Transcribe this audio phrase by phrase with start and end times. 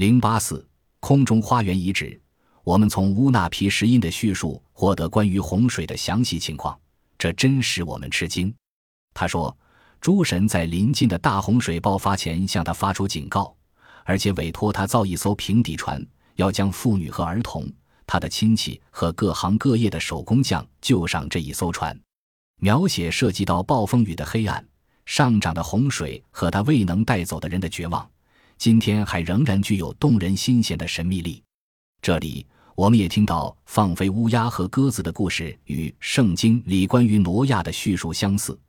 [0.00, 0.66] 零八四
[0.98, 2.18] 空中花园遗址，
[2.64, 6.74] 我们从乌纳皮石印的叙述获得关于洪水的详细情况，
[7.18, 8.50] 这真使我们吃惊。
[9.12, 9.54] 他说，
[10.00, 13.54] 诸神在临近的大洪水爆发前向他发出警告，
[14.04, 16.02] 而且委托他造一艘平底船，
[16.36, 17.70] 要将妇女和儿童、
[18.06, 21.94] 他的亲戚和各行各业的手工匠救上这一艘船。
[22.56, 24.66] 描写涉及到暴风雨的黑暗、
[25.04, 28.10] 上涨的洪水和他未能带走的人的绝望，
[28.60, 31.42] 今天还仍然具有动人心弦的神秘力。
[32.02, 38.60] 这里，我们也听到放飞乌鸦和鸽子的故事与圣经里关于挪亚的叙述相似。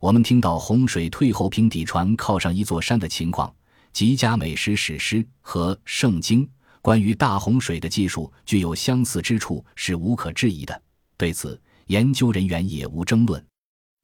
[0.00, 3.54] 我们听到洪水退后，平底船靠上一座山的情况。
[3.92, 6.48] 吉加美食史诗和圣经
[6.82, 10.82] 关于大洪水的技术具有相似之处是无可置疑的。
[11.16, 13.46] 对此，研究人员也无争论。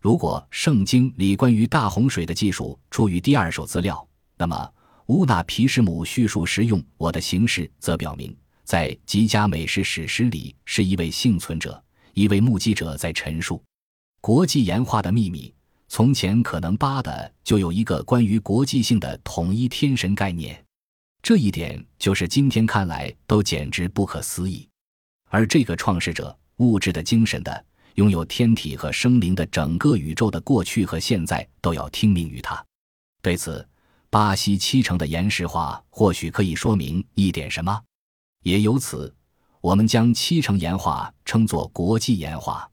[0.00, 4.06] 如果圣经里关于大洪水的技术出于第二手资料，
[4.38, 4.72] 那么
[5.06, 11.82] 乌纳皮什姆叙述时用我的形式，则表明在吉加美什史诗里是一位幸存者、
[12.14, 13.62] 一位目击者在陈述
[14.20, 15.52] 国际岩画的秘密。
[15.88, 20.64] 从前可能八的就有一个关于国际性的统一天神概念，
[21.22, 24.66] 这一点就是今天看来都简直不可思议。
[25.28, 26.36] 而这个创世者。
[26.58, 32.64] 物质的、精神的，拥有天体和生灵的整个宇宙的过去和现在，都要听命于他。
[33.20, 33.66] 对此，
[34.12, 37.82] 巴西七成的岩石画或许可以说明一点什么。
[38.42, 39.10] 也由此，
[39.62, 42.70] 我们将七成岩画称作国际岩画。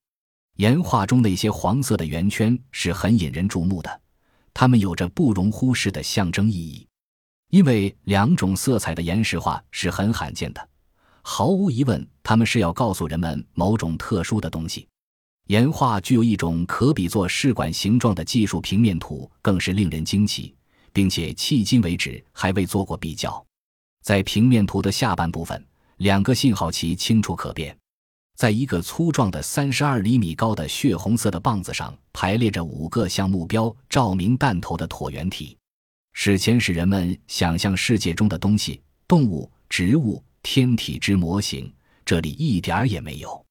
[0.58, 4.02] 岩画中那些黄色的圆圈是很引人注目的，
[4.54, 6.86] 它们有着不容忽视的象征意义，
[7.52, 10.70] 因为两种色彩的岩石画是很罕见的。
[11.22, 14.86] 毫无疑问，它们是要告诉人们某种特殊的东西。
[15.48, 20.54] 岩画具有一种可比作试管形状的技术平面图，更是令人惊奇，
[20.94, 23.46] 并且迄今为止还未做过比较。
[24.04, 25.66] 在平面图的下半部分，
[25.98, 27.78] 两个信号旗清楚可辨。
[28.36, 35.58] 在一个粗壮的三十二厘米高的血红色的棒子上，排列着五个像目标照明弹头的椭圆体，
[36.14, 40.24] 史前使人们想象世界中的东西、动物、植物。
[40.42, 41.72] 天体之模型，
[42.06, 43.46] 这里一点儿也没有。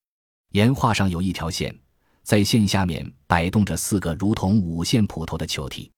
[0.53, 1.79] 岩画上有一条线，
[2.23, 5.93] 在线下面摆动着四个如同五线谱头的球体。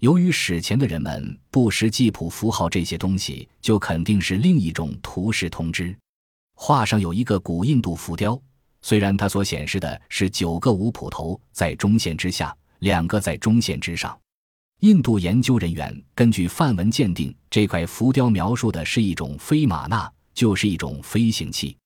[0.00, 5.96] 由于史前的人们不识记谱符号，这些东西就肯定是另一种图示通知。
[6.54, 8.40] 画上有一个古印度浮雕，
[8.80, 14.16] 虽然它所显示的是九个五谱头在中线之下，两个在中线之上。
[14.82, 20.10] 印度研究人员根据梵文鉴定，这块浮雕描述的是一种飞马纳。
[20.32, 21.76] 就是一种飞行器。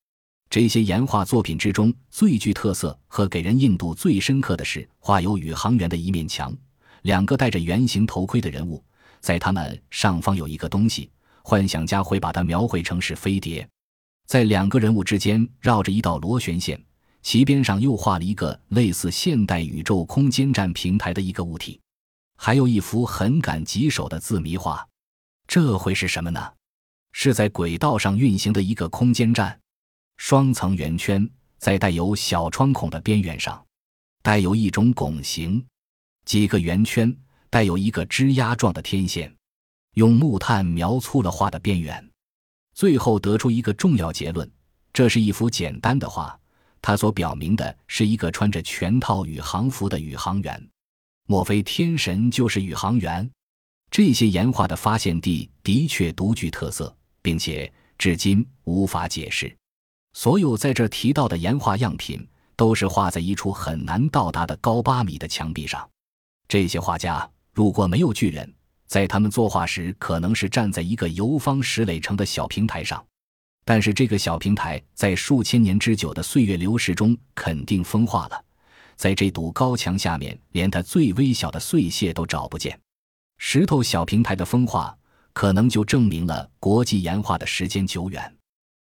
[0.51, 6.55] 这些岩画作品之中最具特色和给人印度最深刻的是画有宇航员的一面墙，
[7.03, 8.83] 两个戴着圆形头盔的人物，
[9.21, 11.11] 在他们上方有一个东西，
[11.43, 13.69] 幻想家会把它描绘成是飞碟。
[14.27, 16.83] 在两个人物之间绕着一道螺旋线，
[17.23, 21.81] 其边上又画了一个类似现代宇宙空间站平台的一个物体，
[22.37, 24.87] 还有一幅很赶棘手的字谜画，
[25.47, 26.53] 这会是什么呢？
[27.13, 29.61] 是在轨道上运行的一个空间站，
[30.17, 33.63] 双层圆圈在带有小窗孔的边缘上，
[34.23, 35.63] 带有一种拱形，
[36.25, 37.15] 几个圆圈
[37.50, 39.34] 带有一个枝丫状的天线，
[39.94, 42.10] 用木炭描粗了画的边缘，
[42.75, 44.50] 最后得出一个重要结论：
[44.93, 46.38] 这是一幅简单的画，
[46.81, 50.69] 它所表明的是一个穿着全套宇航服的宇航员。
[51.27, 53.31] 莫非天神就是宇航员？
[53.91, 56.94] 这些岩画的发现地的确独具特色。
[57.22, 59.56] 并且至今无法解释。
[60.12, 65.89] 所有在这提到的岩画样品，都是画在一处很难到达的高八米的墙壁上。
[66.53, 68.55] 这些画家如果没有巨人，
[68.87, 73.03] 在他们作画时，可能是站在一个游方石垒成的小平台上。
[73.65, 78.45] 但是这个小平台在数千年之久的岁月流逝中，肯定风化了。
[78.97, 82.79] 在这堵高墙下面，连它最微小的碎屑都找不见。
[83.39, 84.95] 石头小平台的风化。
[85.33, 88.37] 可能就证明了国际岩画的时间久远。